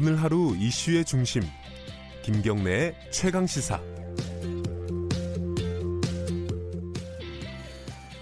[0.00, 1.42] 오늘 하루 이슈의 중심
[2.22, 3.80] 김경래의 최강 시사.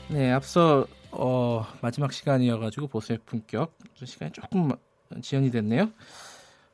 [0.08, 4.70] 네, 앞서 어, 마지막 시간이어가지고 보수의 품격 시간이 조금
[5.20, 5.90] 지연이 됐네요.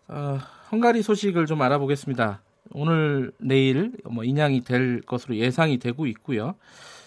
[0.07, 0.39] 어,
[0.71, 2.41] 헝가리 소식을 좀 알아보겠습니다.
[2.71, 6.55] 오늘 내일 뭐 인양이 될 것으로 예상이 되고 있고요.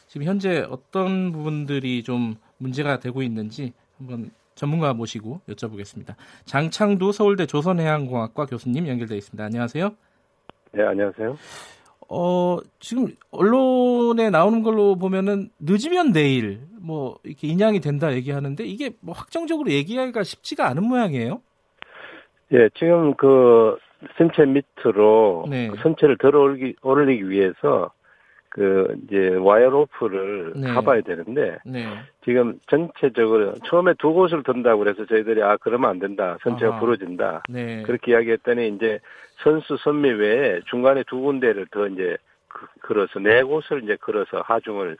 [0.09, 6.15] 지금 현재 어떤 부분들이 좀 문제가 되고 있는지 한번 전문가 모시고 여쭤보겠습니다.
[6.45, 9.43] 장창두 서울대 조선해양공학과 교수님 연결되어 있습니다.
[9.43, 9.89] 안녕하세요.
[10.71, 11.37] 네, 안녕하세요.
[12.07, 19.13] 어, 지금 언론에 나오는 걸로 보면은 늦으면 내일 뭐 이렇게 인양이 된다 얘기하는데 이게 뭐
[19.13, 21.41] 확정적으로 얘기하기가 쉽지가 않은 모양이에요.
[22.53, 23.77] 예, 지금 그
[24.17, 25.67] 선체 밑으로 네.
[25.67, 27.91] 그 선체를 들어 올리기 위해서
[28.55, 30.73] 그 이제 와이어 로프를 네.
[30.73, 31.85] 가봐야 되는데 네.
[32.23, 36.79] 지금 전체적으로 처음에 두 곳을 든다고 그래서 저희들이 아 그러면 안 된다 선체가 아하.
[36.79, 37.83] 부러진다 네.
[37.83, 38.99] 그렇게 이야기했더니 이제
[39.43, 42.15] 선수 선미 외에 중간에 두 군데를 더 이제
[42.47, 44.95] 그- 걸어서 네 곳을 이제 걸어서 하중을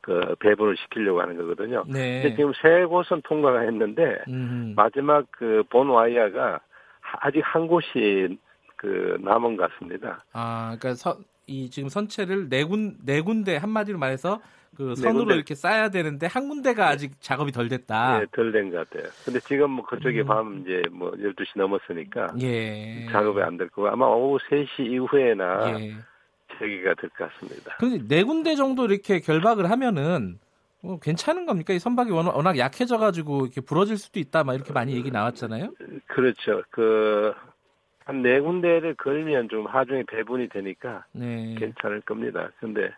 [0.00, 1.84] 그 배분을 시키려고 하는 거거든요.
[1.84, 2.34] 근데 네.
[2.36, 4.72] 지금 세 곳은 통과가 했는데 음.
[4.74, 6.60] 마지막 그 본 와이어가
[7.20, 8.38] 아직 한 곳이
[8.76, 10.24] 그 남은 것 같습니다.
[10.32, 14.40] 아, 그러니까 서, 이 지금 선체를 네 군, 네 군데 한마디로 말해서
[14.76, 15.34] 그네 선으로 군데.
[15.34, 18.20] 이렇게 쌓아야 되는데 한 군데가 아직 작업이 덜 됐다.
[18.22, 19.10] 예, 덜된 것 같아요.
[19.24, 20.26] 근데 지금 뭐 그쪽이 음.
[20.26, 23.06] 밤 이제 뭐 12시 넘었으니까 예.
[23.10, 25.94] 작업이 안 될 거고 아마 오후 3시 이후에나 예.
[26.58, 27.76] 제기가 될 것 같습니다.
[27.78, 30.38] 그런데 네 군데 정도 이렇게 결박을 하면은
[30.80, 31.72] 뭐 괜찮은 겁니까?
[31.72, 35.70] 이 선박이 워낙, 워낙 약해져 가지고 이렇게 부러질 수도 있다, 막 이렇게 많이 얘기 나왔잖아요.
[36.08, 36.62] 그렇죠.
[36.70, 37.32] 그,
[38.04, 41.54] 한 네 군데를 걸면 좀 하중이 배분이 되니까 네.
[41.58, 42.50] 괜찮을 겁니다.
[42.60, 42.90] 근데,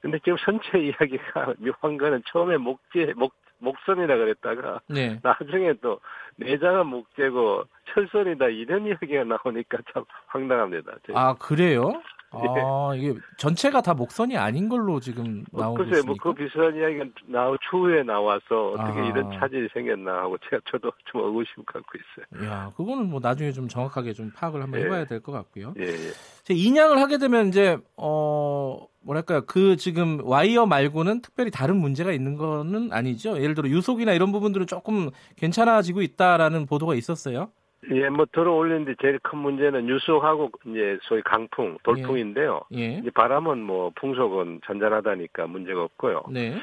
[0.00, 5.18] 근데 지금 선체 이야기가 묘한 거는 처음에 목재, 목, 목선이라 그랬다가 네.
[5.22, 6.00] 나중에 또
[6.36, 10.92] 내장은 목재고 철선이다 이런 이야기가 나오니까 참 황당합니다.
[11.14, 12.02] 아 그래요?
[12.30, 16.22] 아 이게 전체가 다 목선이 아닌 걸로 지금 뭐, 나오고 글쎄, 뭐, 있습니까?
[16.24, 19.08] 그 비슷한 이야기가 나오, 추후에 나와서 어떻게 아하.
[19.08, 22.50] 이런 차질이 생겼나 하고 제가 저도 좀 의구심 갖고 있어요.
[22.50, 24.84] 야, 그거는 뭐 나중에 좀 정확하게 좀 파악을 한번 예.
[24.84, 25.72] 해봐야 될 것 같고요.
[25.78, 25.94] 예, 예.
[26.42, 32.36] 이제 인양을 하게 되면 이제 어 뭐랄까요 그 지금 와이어 말고는 특별히 다른 문제가 있는
[32.36, 33.40] 거는 아니죠.
[33.40, 37.50] 예를 들어 유속이나 이런 부분들은 조금 괜찮아지고 있다라는 보도가 있었어요.
[37.92, 42.60] 예, 뭐 들어 올리는데 제일 큰 문제는 유속하고 이제 소위 강풍, 돌풍인데요.
[42.74, 42.98] 예.
[42.98, 46.24] 이제 바람은 뭐 풍속은 잔잔하다니까 문제가 없고요.
[46.30, 46.56] 네.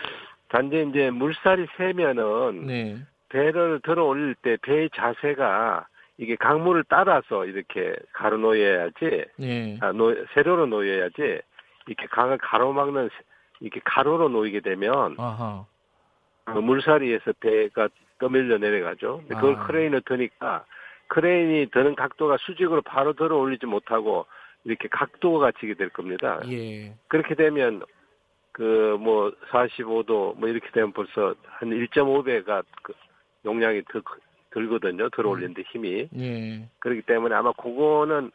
[0.49, 2.97] 단지 이제 물살이 세면은 네.
[3.29, 9.77] 배를 들어 올릴 때 배의 자세가 이게 강물을 따라서 이렇게 가로 놓여야지, 네.
[9.81, 11.39] 아, 놓, 세로로 놓여야지
[11.87, 13.23] 이렇게 강을 가로막는 세-
[13.61, 15.65] 이렇게 가로로 놓이게 되면 아하.
[16.45, 17.87] 그 물살이에서 배가
[18.19, 19.17] 떠밀려 내려가죠.
[19.19, 19.65] 근데 그걸 아.
[19.65, 20.65] 크레인을 드니까
[21.13, 24.25] 크레인이 드는 각도가 수직으로 바로 들어 올리지 못하고
[24.63, 26.39] 이렇게 각도가 지게 될 겁니다.
[26.49, 26.95] 예.
[27.07, 27.81] 그렇게 되면
[28.51, 32.93] 그 뭐 45도 뭐 이렇게 되면 벌써 한 1.5배가 그
[33.45, 34.19] 용량이 더 크-
[34.51, 35.09] 들거든요.
[35.09, 36.07] 들어 올리는데 힘이.
[36.17, 36.69] 예.
[36.79, 38.31] 그렇기 때문에 아마 그거는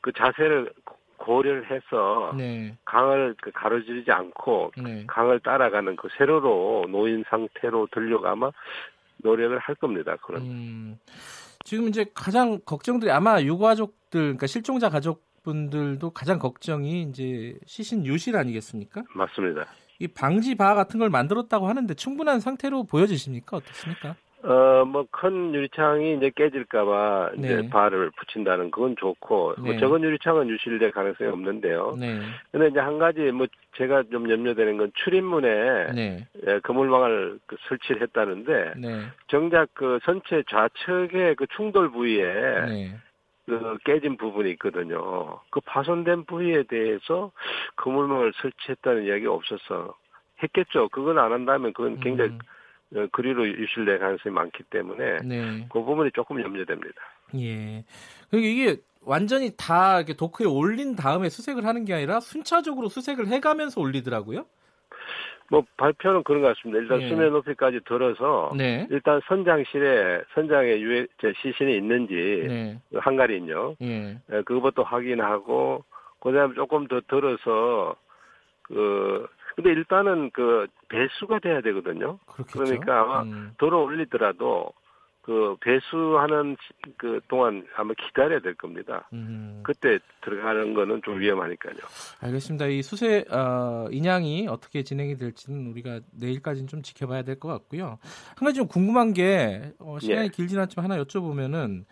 [0.00, 2.76] 그 자세를 고- 고려를 해서 네.
[2.84, 5.04] 강을 그 가로지르지 않고 네.
[5.06, 8.50] 강을 따라가는 그 세로로 놓인 상태로 들려고 아마
[9.18, 10.16] 노력을 할 겁니다.
[10.22, 10.42] 그런.
[10.42, 10.98] 음.
[11.70, 19.04] 지금 이제 가장 걱정들이 아마 유가족들 그러니까 실종자 가족분들도 가장 걱정이 이제 시신 유실 아니겠습니까?
[19.14, 19.66] 맞습니다.
[20.00, 23.56] 이 방지 바 같은 걸 만들었다고 하는데 충분한 상태로 보여지십니까?
[23.58, 24.16] 어떻습니까?
[24.42, 27.68] 어, 뭐, 큰 유리창이 이제 깨질까봐 이제 네.
[27.68, 29.78] 발을 붙인다는 그건 좋고, 뭐 네.
[29.78, 31.96] 적은 유리창은 유실될 가능성이 없는데요.
[31.98, 32.20] 네.
[32.50, 33.46] 근데 이제 한 가지 뭐
[33.76, 36.28] 제가 좀 염려되는 건 출입문에 네.
[36.46, 39.02] 예, 그물망을 그 설치를 했다는데, 네.
[39.28, 42.24] 정작 그 선체 좌측의 그 충돌 부위에
[42.66, 42.94] 네.
[43.44, 45.40] 그 깨진 부분이 있거든요.
[45.50, 47.32] 그 파손된 부위에 대해서
[47.74, 49.94] 그물망을 설치했다는 이야기가 없었어.
[50.42, 50.88] 했겠죠.
[50.88, 52.59] 그건 안 한다면 그건 굉장히 음, 어,
[53.12, 55.66] 그리로 유실될 가능성이 많기 때문에 네.
[55.72, 57.00] 그 부분이 조금 염려됩니다.
[57.36, 57.84] 예.
[58.30, 63.80] 그리고 이게 완전히 다 이렇게 도크에 올린 다음에 수색을 하는 게 아니라 순차적으로 수색을 해가면서
[63.80, 64.44] 올리더라고요.
[65.50, 66.80] 뭐 발표는 그런 것 같습니다.
[66.80, 67.08] 일단 예.
[67.08, 68.86] 수면 높이까지 들어서 네.
[68.90, 72.14] 일단 선장실에 선장에 유해 저 시신이 있는지
[72.46, 72.80] 네.
[72.90, 73.76] 그 한가리인요.
[73.82, 74.20] 예.
[74.32, 75.84] 예, 그것부터 확인하고
[76.20, 77.96] 그다음에 조금 더 들어서
[78.62, 79.26] 그
[79.62, 82.18] 근데 일단은 그 배수가 돼야 되거든요.
[82.26, 82.58] 그렇겠죠.
[82.58, 84.72] 그러니까 아마 음, 들어 올리더라도
[85.22, 89.06] 그 배수하는 시- 그 동안 아마 기다려야 될 겁니다.
[89.12, 89.60] 음.
[89.62, 91.76] 그때 들어가는 거는 좀 위험하니까요.
[92.20, 92.66] 알겠습니다.
[92.66, 97.98] 이 수세 어, 인양이 어떻게 진행이 될지는 우리가 내일까지는 좀 지켜봐야 될 것 같고요.
[98.36, 100.28] 한 가지 좀 궁금한 게 어, 시간이 예.
[100.28, 101.84] 길진 않지만 하나 여쭤보면은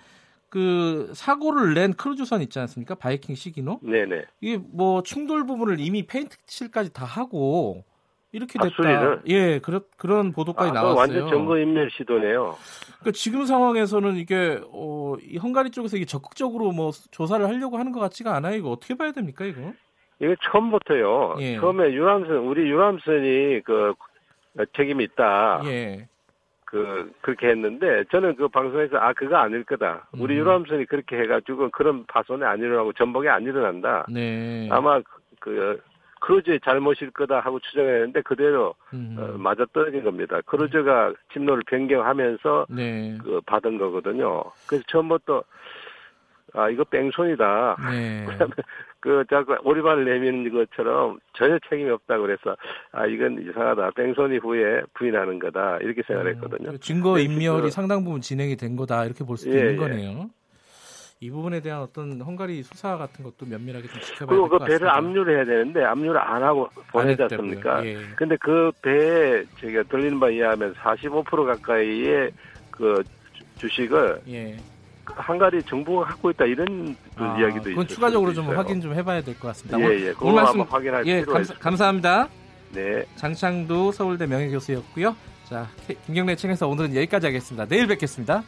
[0.48, 2.94] 그 사고를 낸 크루즈선 있지 않습니까?
[2.94, 3.80] 바이킹 시긴호.
[3.82, 4.24] 네네.
[4.40, 7.84] 이게 뭐 충돌 부분을 이미 페인트 칠까지 다 하고
[8.32, 8.74] 이렇게 아, 됐다.
[8.76, 9.22] 수리를?
[9.28, 10.96] 예, 그런 그런 보도까지 아, 나왔어요.
[10.96, 12.56] 완전 증거 인멸 시도네요.
[13.00, 18.00] 그러니까 지금 상황에서는 이게 어, 이 헝가리 쪽에서 이게 적극적으로 뭐 조사를 하려고 하는 것
[18.00, 18.56] 같지가 않아요.
[18.56, 19.72] 이거 어떻게 봐야 됩니까, 이거?
[20.20, 21.36] 이게 처음부터요.
[21.40, 21.56] 예.
[21.56, 23.94] 처음에 유람선 우리 유람선이 그
[24.76, 25.62] 책임이 있다.
[25.66, 26.08] 예.
[26.70, 30.06] 그 그렇게 했는데 저는 그 방송에서 아 그거 아닐 거다.
[30.18, 30.40] 우리 음.
[30.40, 34.04] 유람선이 그렇게 해가지고 그런 파손이 안 일어나고 전복이 안 일어난다.
[34.12, 34.68] 네.
[34.70, 35.00] 아마
[35.40, 35.80] 그
[36.20, 39.16] 크루즈의 잘못일 거다 하고 추정했는데 그대로 음.
[39.18, 40.42] 어, 맞아 떨어진 겁니다.
[40.44, 43.16] 크루즈가 침로를 변경하면서 네.
[43.22, 44.44] 그 받은 거거든요.
[44.68, 45.42] 그래서 처음부터
[46.52, 47.76] 아 이거 뺑소니다.
[47.90, 48.26] 네.
[49.00, 52.56] 그 자꾸 오리발을 내미는 것처럼 전혀 책임이 없다 그래서
[52.92, 53.90] 아 이건 이상하다.
[53.92, 56.72] 뺑소니 후에 부인하는 거다 이렇게 생각했거든요.
[56.72, 59.72] 그 증거 근데 인멸이 그- 상당 부분 진행이 된 거다 이렇게 볼 수도 예, 있는
[59.74, 59.76] 예.
[59.76, 60.30] 거네요.
[61.20, 64.96] 이 부분에 대한 어떤 헝가리 수사 같은 것도 면밀하게 좀 지켜봐야 그리고 될그것 배를 같습니다.
[64.96, 67.22] 압류를 해야 되는데 압류를 안 하고 보내지.
[67.22, 67.84] 않습니까?
[67.86, 67.96] 예.
[68.16, 72.30] 근데 그 배에 제가 들리는 바에 의하면 45% 가까이의
[72.70, 73.02] 그
[73.32, 74.56] 주- 주식을 예.
[75.16, 77.86] 한가리 정부가 갖고 있다 이런 그 아, 이야기도 그건 있어요.
[77.86, 79.78] 추가적으로 좀 확인 좀 해봐야 될 것 같습니다.
[79.80, 80.14] 예, 오늘- 예.
[80.20, 81.54] 오늘 말씀 확인할 예, 감사.
[81.54, 82.28] 감사합니다.
[82.72, 83.04] 네.
[83.16, 85.16] 장창두 서울대 명예교수였고요.
[85.48, 85.66] 자,
[86.06, 87.64] 김경래 측에서 오늘은 여기까지 하겠습니다.
[87.66, 88.42] 내일 뵙겠습니다.